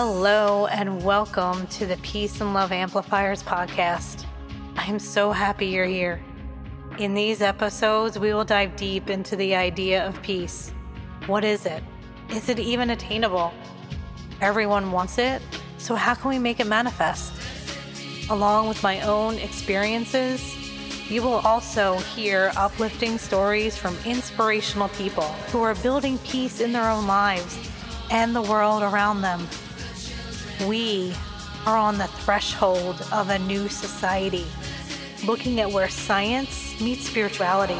[0.00, 4.26] Hello, and welcome to the Peace and Love Amplifiers podcast.
[4.76, 6.22] I'm so happy you're here.
[7.00, 10.72] In these episodes, we will dive deep into the idea of peace.
[11.26, 11.82] What is it?
[12.30, 13.52] Is it even attainable?
[14.40, 15.42] Everyone wants it,
[15.78, 17.32] so how can we make it manifest?
[18.30, 25.60] Along with my own experiences, you will also hear uplifting stories from inspirational people who
[25.62, 27.58] are building peace in their own lives
[28.12, 29.44] and the world around them.
[30.66, 31.14] We
[31.66, 34.46] are on the threshold of a new society,
[35.24, 37.78] looking at where science meets spirituality.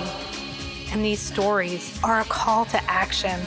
[0.93, 3.41] And these stories are a call to action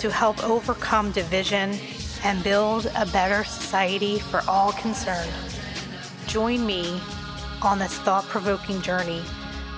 [0.00, 1.78] to help overcome division
[2.24, 5.32] and build a better society for all concerned.
[6.26, 7.00] Join me
[7.62, 9.22] on this thought provoking journey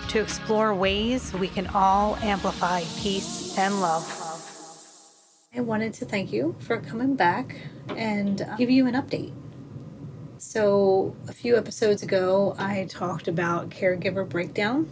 [0.08, 4.04] to explore ways we can all amplify peace and love.
[5.56, 7.56] I wanted to thank you for coming back
[7.90, 9.32] and give you an update.
[10.38, 14.88] So, a few episodes ago, I talked about caregiver breakdown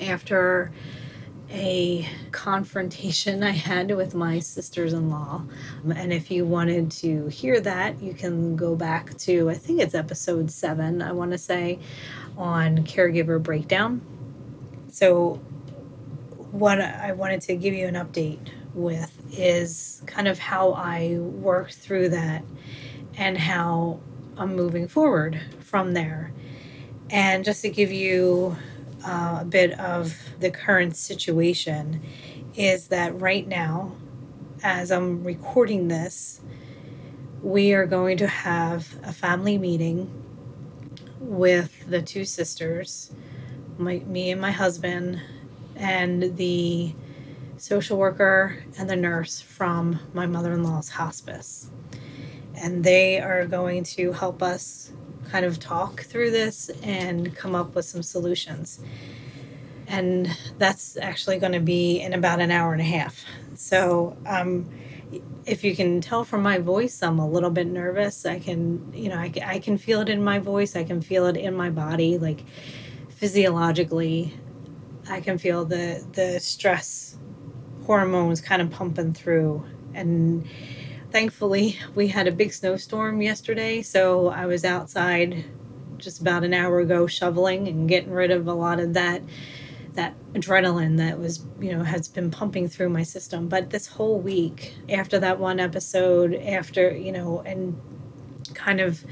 [0.00, 0.72] after
[1.50, 5.42] a confrontation I had with my sisters in law.
[5.84, 9.80] Um, and if you wanted to hear that, you can go back to, I think
[9.80, 11.78] it's episode seven, I want to say,
[12.36, 14.00] on caregiver breakdown.
[14.90, 15.34] So,
[16.50, 21.70] what I wanted to give you an update with is kind of how I work
[21.70, 22.44] through that
[23.16, 24.00] and how
[24.36, 26.32] I'm moving forward from there.
[27.10, 28.56] And just to give you
[29.04, 32.02] uh, a bit of the current situation
[32.54, 33.92] is that right now,
[34.62, 36.40] as I'm recording this,
[37.42, 40.10] we are going to have a family meeting
[41.20, 43.12] with the two sisters,
[43.78, 45.20] my, me and my husband,
[45.76, 46.94] and the
[47.58, 51.70] social worker and the nurse from my mother in law's hospice.
[52.54, 54.92] And they are going to help us
[55.30, 58.80] kind of talk through this and come up with some solutions.
[59.88, 60.28] And
[60.58, 63.24] that's actually going to be in about an hour and a half.
[63.54, 64.68] So, um,
[65.44, 68.26] if you can tell from my voice, I'm a little bit nervous.
[68.26, 70.74] I can, you know, I, I can feel it in my voice.
[70.74, 72.44] I can feel it in my body, like
[73.10, 74.34] physiologically.
[75.08, 77.16] I can feel the the stress
[77.86, 79.64] hormones kind of pumping through,
[79.94, 80.46] and
[81.10, 85.44] thankfully we had a big snowstorm yesterday so i was outside
[85.98, 89.22] just about an hour ago shoveling and getting rid of a lot of that
[89.94, 93.48] that adrenaline that was you know has been pumping through my system.
[93.48, 97.80] But this whole week after that one episode after you know and
[98.54, 99.04] kind of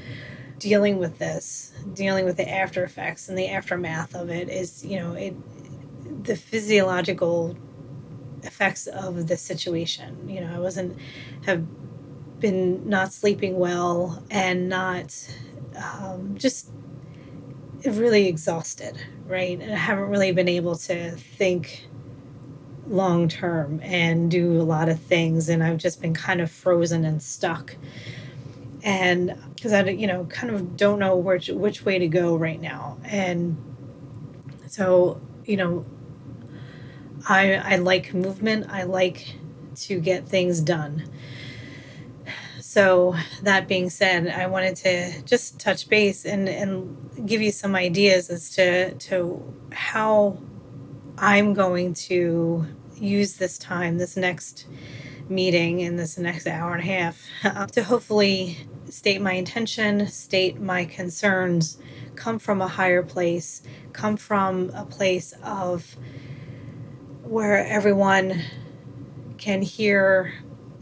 [0.59, 4.97] dealing with this dealing with the after effects and the aftermath of it is you
[4.99, 5.35] know it
[6.23, 7.57] the physiological
[8.45, 10.97] effects of the situation you know i wasn't
[11.45, 11.65] have
[12.39, 15.13] been not sleeping well and not
[15.77, 16.69] um, just
[17.85, 18.97] really exhausted,
[19.27, 19.59] right?
[19.59, 21.87] And I haven't really been able to think
[22.87, 25.49] long term and do a lot of things.
[25.49, 27.75] And I've just been kind of frozen and stuck.
[28.83, 32.61] And because I, you know, kind of don't know which, which way to go right
[32.61, 32.97] now.
[33.03, 33.57] And
[34.67, 35.85] so, you know,
[37.27, 38.67] I, I like movement.
[38.69, 39.35] I like
[39.77, 41.09] to get things done.
[42.59, 47.73] So, that being said, I wanted to just touch base and, and give you some
[47.75, 50.39] ideas as to, to how
[51.17, 52.65] I'm going to
[52.95, 54.67] use this time, this next
[55.29, 58.57] meeting, in this next hour and a half, to hopefully
[58.89, 61.77] state my intention, state my concerns,
[62.15, 63.61] come from a higher place,
[63.93, 65.95] come from a place of
[67.25, 68.41] where everyone
[69.37, 70.33] can hear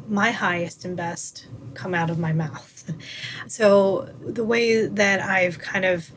[0.08, 2.92] my highest and best come out of my mouth.
[3.48, 6.12] so, the way that I've kind of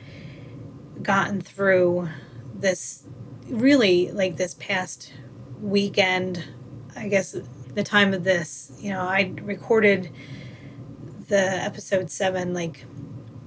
[1.03, 2.09] gotten through
[2.55, 3.05] this
[3.49, 5.13] really like this past
[5.61, 6.45] weekend,
[6.97, 7.37] I guess
[7.75, 10.11] the time of this, you know, I recorded
[11.29, 12.85] the episode seven like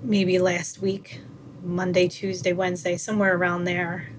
[0.02, 1.22] maybe last week,
[1.64, 4.10] Monday, Tuesday, Wednesday, somewhere around there.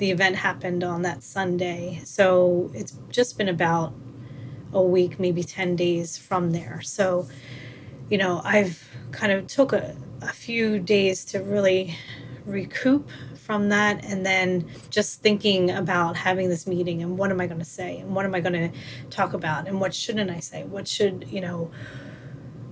[0.00, 2.00] The event happened on that Sunday.
[2.04, 3.92] So it's just been about
[4.72, 6.80] a week, maybe 10 days from there.
[6.80, 7.28] So,
[8.08, 11.96] you know, I've kind of took a, a few days to really
[12.46, 17.46] recoup from that and then just thinking about having this meeting and what am I
[17.46, 18.70] going to say and what am I going to
[19.10, 20.64] talk about and what shouldn't I say?
[20.64, 21.70] What should, you know,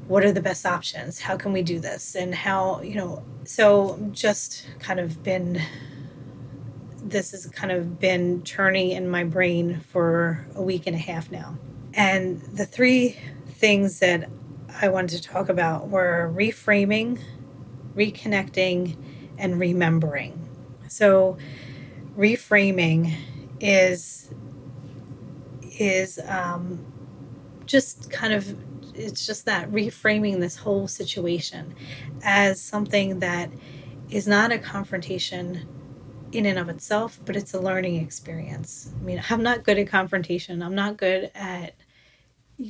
[0.06, 1.20] what are the best options?
[1.20, 2.14] How can we do this?
[2.14, 5.60] And how, you know, so just kind of been
[7.10, 11.30] this has kind of been turning in my brain for a week and a half
[11.30, 11.56] now.
[11.94, 13.16] And the three
[13.48, 14.28] things that
[14.80, 17.20] I wanted to talk about were reframing,
[17.96, 18.96] reconnecting,
[19.38, 20.48] and remembering.
[20.88, 21.38] So,
[22.16, 23.14] reframing
[23.60, 24.30] is
[25.78, 26.84] is um,
[27.66, 28.56] just kind of
[28.94, 31.74] it's just that reframing this whole situation
[32.22, 33.50] as something that
[34.10, 35.66] is not a confrontation
[36.32, 38.92] in and of itself, but it's a learning experience.
[39.00, 40.62] I mean, I'm not good at confrontation.
[40.62, 41.74] I'm not good at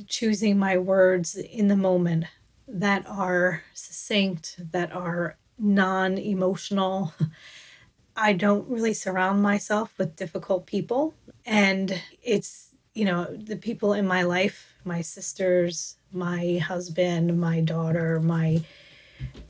[0.07, 2.25] choosing my words in the moment
[2.67, 7.13] that are succinct, that are non emotional.
[8.15, 11.13] I don't really surround myself with difficult people.
[11.45, 18.19] And it's, you know, the people in my life, my sisters, my husband, my daughter,
[18.19, 18.61] my,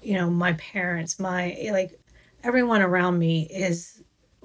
[0.03, 1.98] you know, my parents, my, like,
[2.43, 4.03] everyone around me is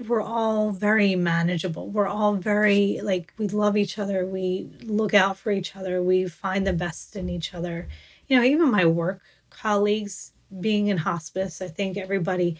[0.08, 1.88] we're all very manageable.
[1.88, 4.26] We're all very like we love each other.
[4.26, 6.02] We look out for each other.
[6.02, 7.88] We find the best in each other.
[8.26, 9.20] You know, even my work
[9.50, 12.58] colleagues being in hospice, I think everybody,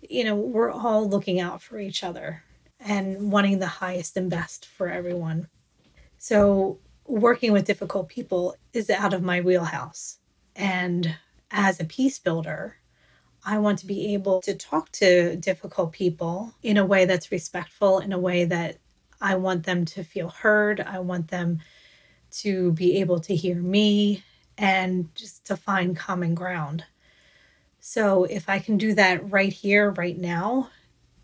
[0.00, 2.44] you know, we're all looking out for each other
[2.80, 5.48] and wanting the highest and best for everyone.
[6.18, 10.18] So, working with difficult people is out of my wheelhouse.
[10.54, 11.16] And
[11.50, 12.76] as a peace builder,
[13.44, 18.00] I want to be able to talk to difficult people in a way that's respectful,
[18.00, 18.78] in a way that
[19.20, 20.80] I want them to feel heard.
[20.80, 21.60] I want them
[22.30, 24.22] to be able to hear me
[24.56, 26.84] and just to find common ground.
[27.80, 30.70] So if I can do that right here, right now,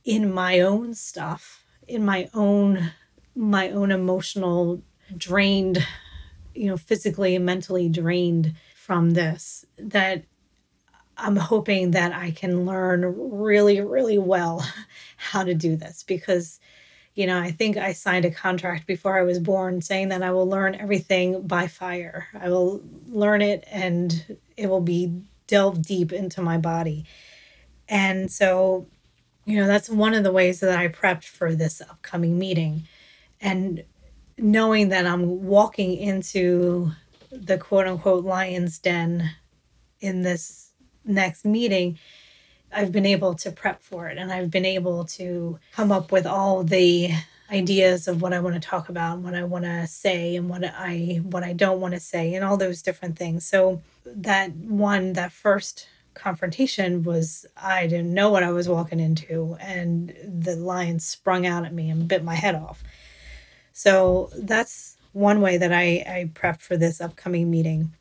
[0.04, 2.92] in my own stuff, in my own
[3.36, 4.80] my own emotional
[5.16, 5.84] drained,
[6.54, 10.24] you know, physically and mentally drained from this, that
[11.16, 13.04] I'm hoping that I can learn
[13.40, 14.66] really, really well
[15.16, 16.60] how to do this because,
[17.14, 20.32] you know, I think I signed a contract before I was born saying that I
[20.32, 22.28] will learn everything by fire.
[22.38, 27.04] I will learn it and it will be delved deep into my body.
[27.88, 28.86] And so,
[29.44, 32.84] you know, that's one of the ways that I prepped for this upcoming meeting.
[33.40, 33.84] And
[34.38, 36.92] knowing that I'm walking into
[37.30, 39.30] the quote unquote lion's den
[40.00, 40.63] in this
[41.04, 41.98] next meeting,
[42.72, 46.26] I've been able to prep for it and I've been able to come up with
[46.26, 47.12] all the
[47.50, 50.48] ideas of what I want to talk about, and what I want to say and
[50.48, 53.44] what I what I don't want to say and all those different things.
[53.44, 59.56] So that one that first confrontation was I didn't know what I was walking into
[59.60, 62.82] and the lion sprung out at me and bit my head off.
[63.72, 67.92] So that's one way that I I prepped for this upcoming meeting.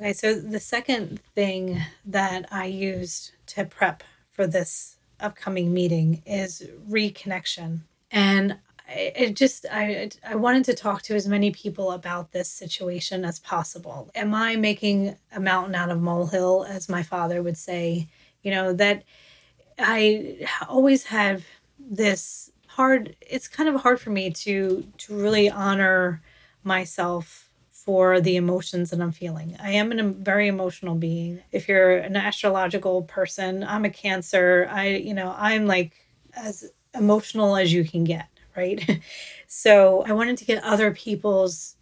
[0.00, 6.66] Okay, so the second thing that I used to prep for this upcoming meeting is
[6.88, 7.80] reconnection.
[8.10, 8.56] And
[8.88, 13.38] it just I I wanted to talk to as many people about this situation as
[13.40, 14.10] possible.
[14.14, 18.08] Am I making a mountain out of molehill as my father would say?
[18.42, 19.04] You know, that
[19.78, 21.44] I always have
[21.78, 26.22] this hard it's kind of hard for me to to really honor
[26.64, 27.49] myself
[27.84, 29.56] for the emotions that I'm feeling.
[29.58, 31.40] I am a very emotional being.
[31.50, 34.68] If you're an astrological person, I'm a Cancer.
[34.70, 35.92] I, you know, I'm like
[36.34, 39.00] as emotional as you can get, right?
[39.46, 41.76] so I wanted to get other people's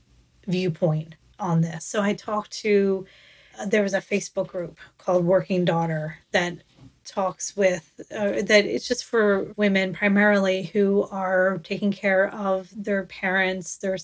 [0.46, 1.84] viewpoint on this.
[1.84, 3.04] So I talked to,
[3.58, 6.58] uh, there was a Facebook group called Working Daughter that
[7.04, 13.04] talks with uh, that it's just for women primarily who are taking care of their
[13.04, 13.96] parents, their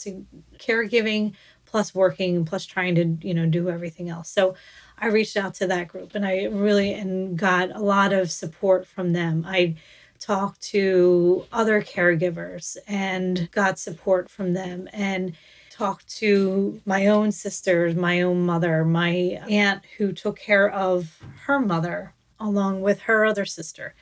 [0.58, 1.34] caregiving
[1.74, 4.30] plus working plus trying to you know do everything else.
[4.30, 4.54] So
[4.96, 8.86] i reached out to that group and i really and got a lot of support
[8.86, 9.44] from them.
[9.44, 9.74] I
[10.20, 15.32] talked to other caregivers and got support from them and
[15.68, 19.12] talked to my own sisters my own mother my
[19.50, 23.96] aunt who took care of her mother along with her other sister.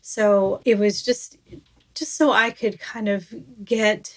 [0.00, 1.36] So it was just
[1.94, 3.20] just so i could kind of
[3.66, 4.16] get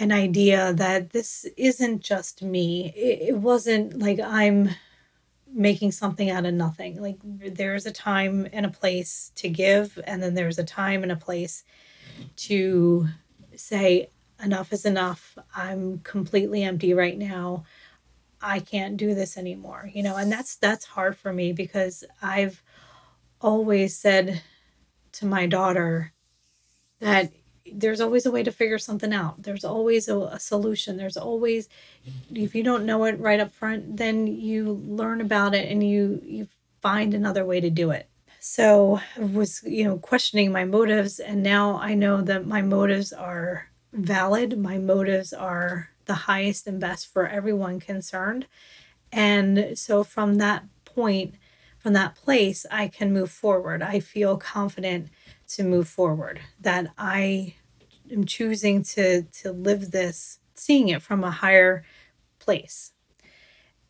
[0.00, 2.90] an idea that this isn't just me.
[2.96, 4.70] It, wasn't like I'm
[5.52, 7.00] making something out of nothing.
[7.00, 11.12] Like there's a time and a place to give, and then there's a time and
[11.12, 11.64] a place
[12.36, 13.08] to
[13.54, 14.08] say,
[14.42, 15.36] enough is enough.
[15.54, 17.64] I'm completely empty right now.
[18.40, 19.90] I can't do this anymore.
[19.92, 22.62] You know, and that's that's hard for me because I've
[23.38, 24.40] always said
[25.12, 26.14] to my daughter
[27.00, 27.32] that
[27.72, 29.42] there's always a way to figure something out.
[29.42, 30.96] There's always a, a, solution.
[30.96, 31.68] There's always,
[32.08, 32.36] mm-hmm.
[32.36, 36.20] if you don't know it right up front, then you learn about it and you
[36.24, 36.48] you
[36.80, 38.08] find another way to do it.
[38.40, 43.12] So I was you know questioning my motives, and now I know that my motives
[43.12, 44.58] are valid.
[44.58, 48.46] My motives are the highest and best for everyone concerned,
[49.12, 51.34] And so from that point,
[51.78, 53.82] from that place, I can move forward.
[53.82, 55.08] I feel confident
[55.48, 57.54] to move forward, that I
[58.10, 61.84] am choosing to, to live this, seeing it from a higher
[62.38, 62.92] place.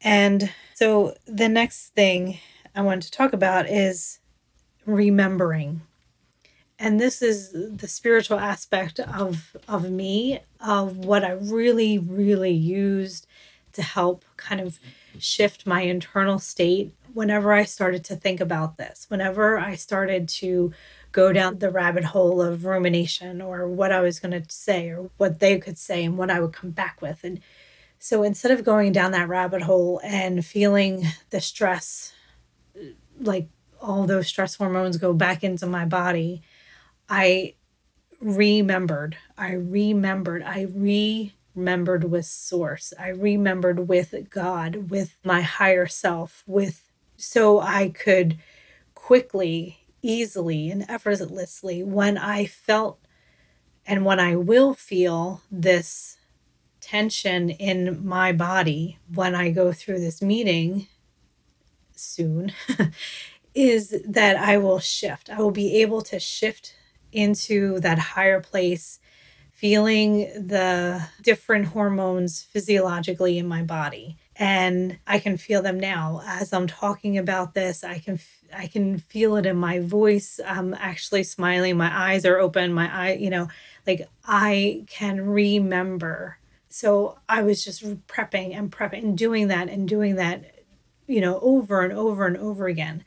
[0.00, 2.38] And so the next thing
[2.74, 4.20] I want to talk about is
[4.86, 5.82] remembering.
[6.78, 13.26] And this is the spiritual aspect of, of me, of what I really, really used
[13.72, 14.78] to help kind of
[15.18, 20.72] shift my internal state whenever I started to think about this, whenever I started to
[21.12, 25.10] go down the rabbit hole of rumination or what I was going to say or
[25.16, 27.24] what they could say and what I would come back with.
[27.24, 27.40] And
[27.98, 32.12] so instead of going down that rabbit hole and feeling the stress,
[33.20, 33.48] like
[33.80, 36.42] all those stress hormones go back into my body,
[37.08, 37.54] I
[38.20, 39.16] remembered.
[39.36, 40.42] I remembered.
[40.42, 40.68] I
[41.56, 42.92] remembered with Source.
[42.98, 46.84] I remembered with God, with my higher self, with
[47.16, 48.38] so I could
[48.94, 52.98] quickly, easily, and effortlessly, when I felt
[53.86, 56.18] and when I will feel this
[56.80, 60.86] tension in my body when I go through this meeting
[61.94, 62.52] soon
[63.54, 65.28] is that I will shift.
[65.28, 66.74] I will be able to shift
[67.12, 69.00] into that higher place,
[69.52, 76.54] feeling the different hormones physiologically in my body and I can feel them now as
[76.54, 77.84] I'm talking about this.
[77.84, 78.18] I can
[78.56, 80.40] I can feel it in my voice.
[80.44, 81.76] I'm actually smiling.
[81.76, 82.72] My eyes are open.
[82.72, 83.48] My eye, you know,
[83.86, 86.38] like I can remember.
[86.70, 90.62] So I was just prepping and prepping and doing that and doing that,
[91.06, 93.04] you know, over and over and over again.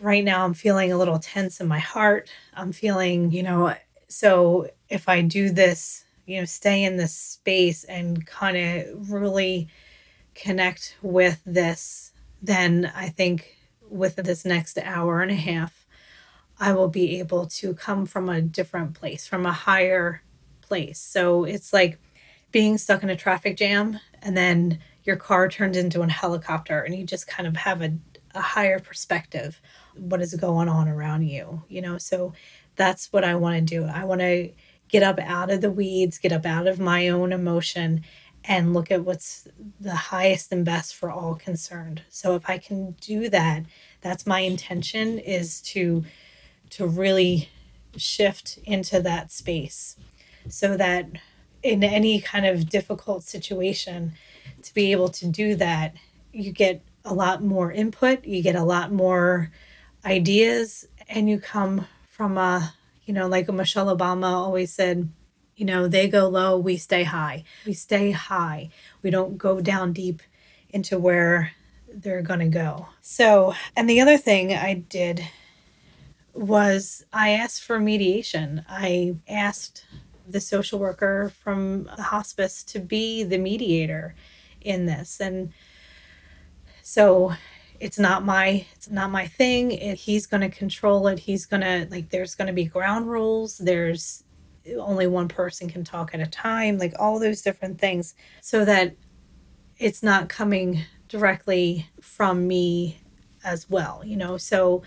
[0.00, 2.30] Right now I'm feeling a little tense in my heart.
[2.54, 3.74] I'm feeling, you know,
[4.08, 9.68] so if I do this, you know, stay in this space and kind of really
[10.34, 13.56] connect with this, then I think
[13.88, 15.86] with this next hour and a half,
[16.58, 20.22] I will be able to come from a different place, from a higher
[20.60, 21.00] place.
[21.00, 21.98] So it's like
[22.52, 26.94] being stuck in a traffic jam and then your car turns into a helicopter and
[26.94, 27.92] you just kind of have a,
[28.34, 29.60] a higher perspective
[29.96, 32.32] what is going on around you you know so
[32.76, 34.50] that's what i want to do i want to
[34.88, 38.02] get up out of the weeds get up out of my own emotion
[38.44, 39.46] and look at what's
[39.80, 42.02] the highest and best for all concerned.
[42.08, 43.64] So if I can do that,
[44.00, 46.04] that's my intention is to
[46.70, 47.48] to really
[47.96, 49.96] shift into that space
[50.48, 51.06] so that
[51.62, 54.12] in any kind of difficult situation
[54.62, 55.94] to be able to do that
[56.32, 59.50] you get a lot more input you get a lot more
[60.04, 62.72] ideas and you come from a
[63.04, 65.08] you know like michelle obama always said
[65.60, 67.44] you know, they go low, we stay high.
[67.66, 68.70] We stay high.
[69.02, 70.22] We don't go down deep
[70.70, 71.52] into where
[71.92, 72.88] they're going to go.
[73.02, 75.22] So, and the other thing I did
[76.32, 78.64] was I asked for mediation.
[78.70, 79.84] I asked
[80.26, 84.14] the social worker from the hospice to be the mediator
[84.62, 85.20] in this.
[85.20, 85.52] And
[86.80, 87.34] so
[87.80, 89.72] it's not my it's not my thing.
[89.72, 91.18] It, he's going to control it.
[91.18, 93.58] He's going to like there's going to be ground rules.
[93.58, 94.24] There's
[94.78, 98.96] only one person can talk at a time, like all those different things, so that
[99.78, 103.00] it's not coming directly from me
[103.44, 104.36] as well, you know.
[104.36, 104.82] So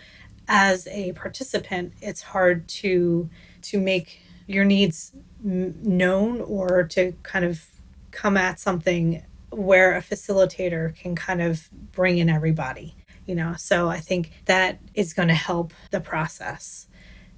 [0.48, 3.30] as a participant, it's hard to
[3.64, 5.12] to make your needs
[5.42, 7.66] known or to kind of
[8.12, 13.88] come at something where a facilitator can kind of bring in everybody you know so
[13.88, 16.88] i think that is going to help the process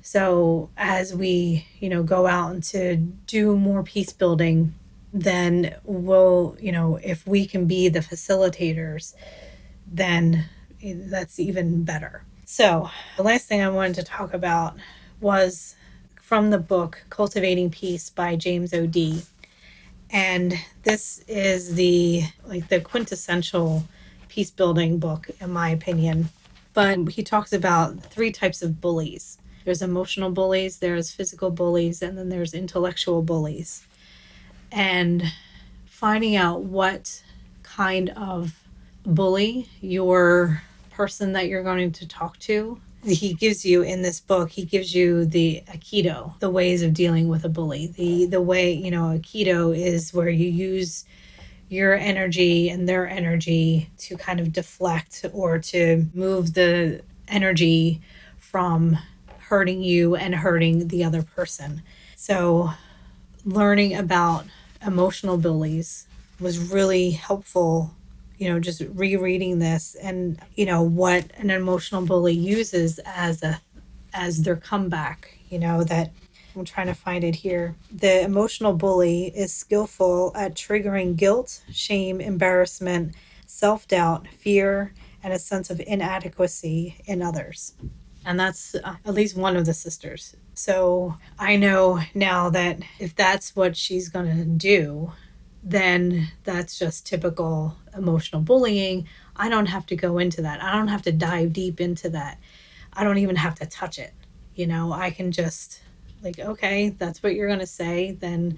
[0.05, 4.75] so as we, you know, go out and to do more peace building,
[5.11, 9.15] then we'll, you know, if we can be the facilitators,
[9.91, 10.45] then
[10.83, 12.23] that's even better.
[12.45, 14.75] So the last thing I wanted to talk about
[15.21, 15.75] was
[16.21, 19.23] from the book Cultivating Peace by James O'Dea
[20.11, 23.85] And this is the like the quintessential
[24.29, 26.29] peace building book in my opinion.
[26.75, 32.17] But he talks about three types of bullies there's emotional bullies, there's physical bullies, and
[32.17, 33.85] then there's intellectual bullies.
[34.71, 35.23] And
[35.85, 37.23] finding out what
[37.63, 38.63] kind of
[39.05, 44.49] bully your person that you're going to talk to he gives you in this book
[44.49, 48.71] he gives you the aikido the ways of dealing with a bully the the way
[48.71, 51.05] you know aikido is where you use
[51.69, 58.01] your energy and their energy to kind of deflect or to move the energy
[58.39, 58.97] from
[59.47, 61.81] hurting you and hurting the other person.
[62.15, 62.71] So,
[63.43, 64.45] learning about
[64.85, 66.07] emotional bullies
[66.39, 67.95] was really helpful
[68.37, 73.61] you know, just rereading this and, you know, what an emotional bully uses as a
[74.13, 76.11] as their comeback, you know, that
[76.55, 77.75] I'm trying to find it here.
[77.91, 85.39] The emotional bully is skillful at triggering guilt, shame, embarrassment, self doubt, fear, and a
[85.39, 87.73] sense of inadequacy in others.
[88.25, 90.35] And that's uh, at least one of the sisters.
[90.55, 95.11] So I know now that if that's what she's going to do,
[95.63, 99.07] then that's just typical emotional bullying.
[99.35, 100.61] I don't have to go into that.
[100.61, 102.39] I don't have to dive deep into that.
[102.93, 104.13] I don't even have to touch it.
[104.55, 105.81] You know, I can just
[106.23, 108.11] like, okay, that's what you're going to say.
[108.11, 108.57] Then,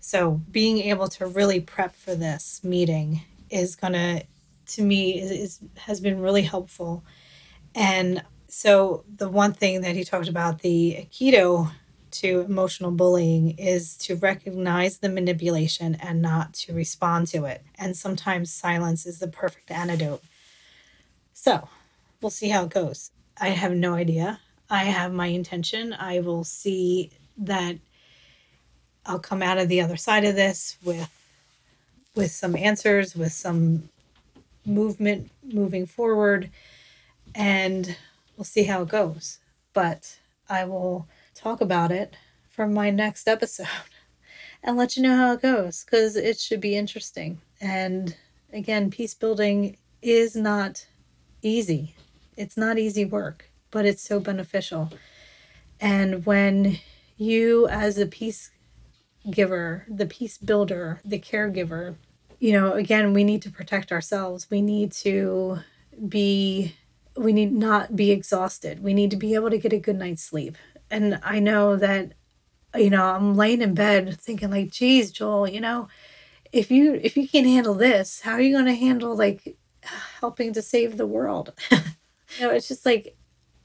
[0.00, 4.24] so being able to really prep for this meeting is going to,
[4.66, 7.04] to me, is, is has been really helpful.
[7.74, 8.22] And
[8.54, 11.72] so the one thing that he talked about the Aikido
[12.12, 17.64] to emotional bullying is to recognize the manipulation and not to respond to it.
[17.74, 20.22] And sometimes silence is the perfect antidote.
[21.32, 21.68] So
[22.20, 23.10] we'll see how it goes.
[23.40, 24.38] I have no idea.
[24.70, 25.92] I have my intention.
[25.92, 27.78] I will see that
[29.04, 31.10] I'll come out of the other side of this with
[32.14, 33.88] with some answers, with some
[34.64, 36.50] movement moving forward,
[37.34, 37.96] and
[38.36, 39.38] we'll see how it goes.
[39.72, 42.16] But I will talk about it
[42.48, 43.66] for my next episode
[44.62, 47.40] and let you know how it goes because it should be interesting.
[47.60, 48.16] And
[48.52, 50.86] again, peace building is not
[51.42, 51.94] easy.
[52.36, 54.90] It's not easy work, but it's so beneficial.
[55.80, 56.78] And when
[57.16, 58.50] you, as a peace
[59.30, 61.96] giver, the peace builder, the caregiver,
[62.38, 64.50] you know, again, we need to protect ourselves.
[64.50, 65.58] We need to
[66.08, 66.74] be,
[67.16, 68.82] we need not be exhausted.
[68.82, 70.56] We need to be able to get a good night's sleep
[70.90, 72.12] and I know that
[72.76, 75.88] you know I'm laying in bed thinking like, geez, Joel, you know,
[76.52, 79.56] if you if you can't handle this, how are you going to handle like
[80.20, 81.52] helping to save the world?
[81.72, 81.78] you
[82.40, 83.16] know, it's just like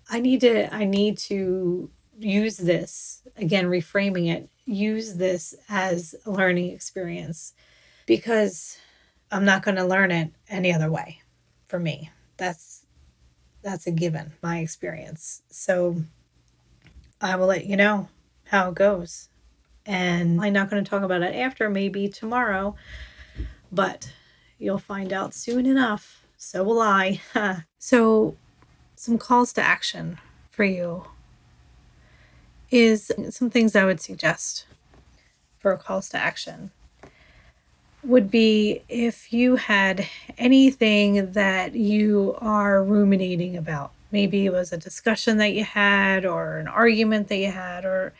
[0.09, 4.49] I need to I need to use this again, reframing it.
[4.65, 7.53] Use this as a learning experience
[8.05, 8.77] because
[9.31, 11.21] I'm not going to learn it any other way.
[11.67, 12.78] For me, that's
[13.61, 14.33] that's a given.
[14.41, 15.41] My experience.
[15.49, 16.03] So
[17.21, 18.09] I will let you know
[18.45, 19.29] how it goes.
[19.85, 22.75] And I'm not going to talk about it after, maybe tomorrow,
[23.71, 24.11] but
[24.57, 26.23] you'll find out soon enough.
[26.37, 27.21] So will I.
[27.79, 28.35] so,
[28.95, 30.19] some calls to action
[30.51, 31.05] for you
[32.69, 34.65] is some things I would suggest
[35.57, 36.71] for calls to action
[38.03, 40.07] would be if you had
[40.37, 46.57] anything that you are ruminating about Maybe it was a discussion that you had, or
[46.57, 48.13] an argument that you had, or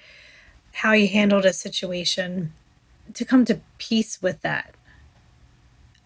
[0.72, 2.54] how you handled a situation.
[3.15, 4.76] To come to peace with that,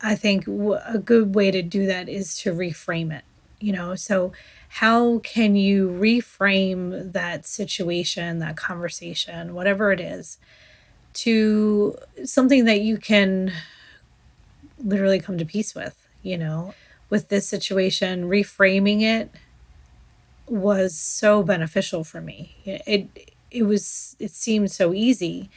[0.02, 3.26] I think a good way to do that is to reframe it.
[3.60, 4.32] You know, so
[4.70, 10.38] how can you reframe that situation, that conversation, whatever it is,
[11.14, 13.52] to something that you can
[14.84, 16.74] literally come to peace with, you know,
[17.10, 19.30] with this situation, reframing it
[20.48, 22.56] was so beneficial for me.
[22.66, 23.08] It
[23.52, 25.50] it was it seemed so easy,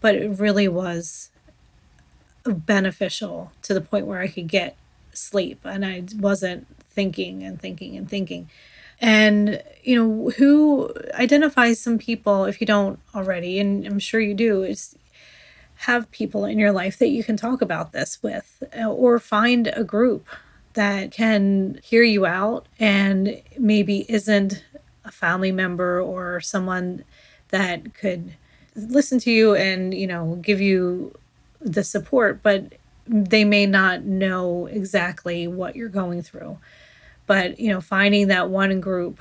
[0.00, 1.30] but it really was
[2.44, 4.76] beneficial to the point where I could get
[5.12, 8.50] sleep and I wasn't thinking and thinking and thinking.
[9.00, 14.34] And you know, who identifies some people if you don't already, and I'm sure you
[14.34, 14.96] do, is
[15.84, 19.84] have people in your life that you can talk about this with or find a
[19.84, 20.26] group
[20.72, 24.64] that can hear you out and maybe isn't
[25.04, 27.04] a family member or someone
[27.48, 28.34] that could
[28.74, 31.14] listen to you and you know give you
[31.60, 32.72] the support but
[33.06, 36.56] they may not know exactly what you're going through.
[37.26, 39.20] But you know finding that one group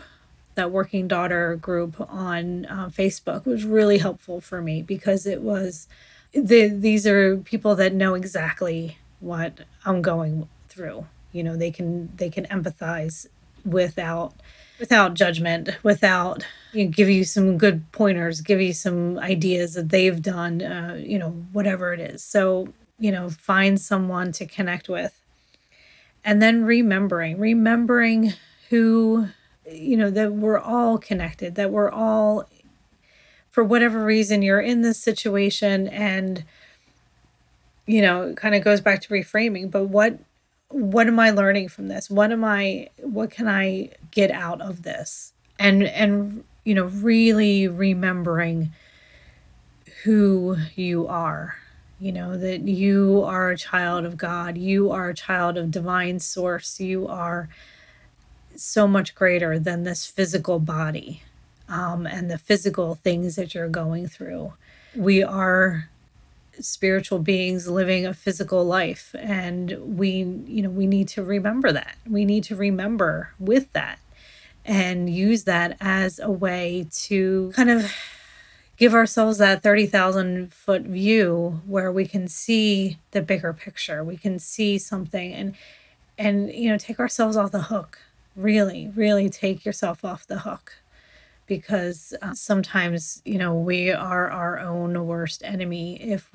[0.56, 5.88] that working daughter group on uh, facebook was really helpful for me because it was
[6.34, 11.06] the, these are people that know exactly what i'm going through.
[11.32, 13.28] You know they can they can empathize
[13.66, 14.34] without
[14.80, 19.90] without judgment without you know, give you some good pointers give you some ideas that
[19.90, 22.24] they've done uh, you know whatever it is.
[22.24, 22.68] So
[23.00, 25.20] you know find someone to connect with.
[26.26, 28.34] And then remembering remembering
[28.70, 29.28] who
[29.72, 32.48] you know that we're all connected that we're all
[33.54, 36.44] for whatever reason you're in this situation and
[37.86, 40.20] you know it kind of goes back to reframing but what
[40.74, 42.10] what am I learning from this?
[42.10, 45.34] What am I what can I get out of this?
[45.60, 48.72] And and you know, really remembering
[50.04, 51.56] who you are.
[52.00, 56.20] you know, that you are a child of God, you are a child of divine
[56.20, 57.48] source, you are
[58.56, 61.24] so much greater than this physical body
[61.74, 64.54] um, and the physical things that you're going through.
[64.96, 65.90] We are
[66.60, 71.96] spiritual beings living a physical life and we you know we need to remember that
[72.08, 73.98] we need to remember with that
[74.64, 77.92] and use that as a way to kind of
[78.78, 84.04] give ourselves that 30,000 foot view where we can see the bigger picture.
[84.04, 85.56] We can see something and
[86.18, 88.00] and you know take ourselves off the hook.
[88.36, 90.83] Really, really take yourself off the hook
[91.46, 96.30] because uh, sometimes, you know, we are our own worst enemy if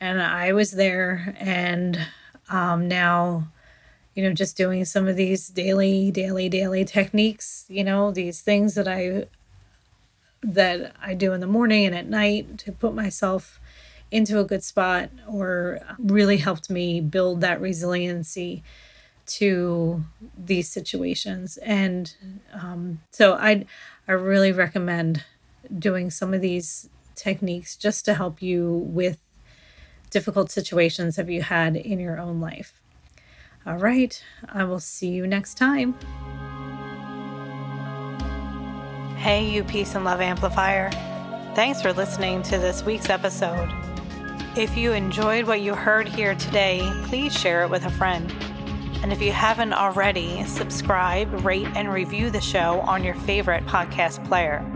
[0.00, 1.98] and I was there and
[2.48, 3.48] um now
[4.14, 8.74] you know just doing some of these daily daily daily techniques you know these things
[8.74, 9.26] that i
[10.42, 13.60] that i do in the morning and at night to put myself
[14.10, 18.62] into a good spot or really helped me build that resiliency
[19.26, 20.04] to
[20.36, 22.14] these situations and
[22.52, 23.64] um, so i
[24.08, 25.24] i really recommend
[25.78, 29.18] doing some of these techniques just to help you with
[30.10, 32.80] difficult situations have you had in your own life
[33.66, 35.94] all right, I will see you next time.
[39.16, 40.90] Hey, you Peace and Love Amplifier.
[41.56, 43.68] Thanks for listening to this week's episode.
[44.56, 48.32] If you enjoyed what you heard here today, please share it with a friend.
[49.06, 54.26] And if you haven't already, subscribe, rate, and review the show on your favorite podcast
[54.26, 54.68] player.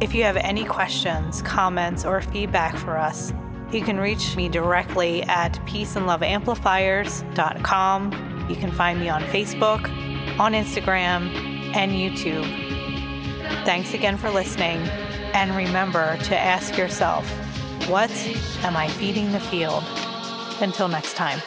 [0.00, 3.32] If you have any questions, comments, or feedback for us,
[3.70, 8.46] you can reach me directly at peaceandloveamplifiers.com.
[8.50, 9.88] You can find me on Facebook,
[10.40, 11.32] on Instagram,
[11.76, 12.42] and YouTube.
[13.64, 14.78] Thanks again for listening,
[15.32, 17.24] and remember to ask yourself,
[17.88, 18.10] what
[18.64, 19.84] am I feeding the field?
[20.60, 21.40] Until next time.